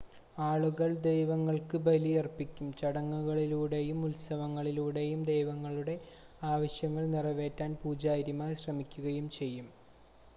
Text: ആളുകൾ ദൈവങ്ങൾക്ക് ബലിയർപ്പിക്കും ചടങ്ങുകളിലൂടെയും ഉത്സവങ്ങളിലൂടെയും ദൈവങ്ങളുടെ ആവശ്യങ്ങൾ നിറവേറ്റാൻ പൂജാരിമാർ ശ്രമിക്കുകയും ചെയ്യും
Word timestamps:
ആളുകൾ 0.41 0.91
ദൈവങ്ങൾക്ക് 1.01 1.77
ബലിയർപ്പിക്കും 1.83 2.67
ചടങ്ങുകളിലൂടെയും 2.79 3.99
ഉത്സവങ്ങളിലൂടെയും 4.07 5.21
ദൈവങ്ങളുടെ 5.25 5.95
ആവശ്യങ്ങൾ 6.47 7.05
നിറവേറ്റാൻ 7.13 7.73
പൂജാരിമാർ 7.83 8.51
ശ്രമിക്കുകയും 8.63 9.29
ചെയ്യും 9.39 9.69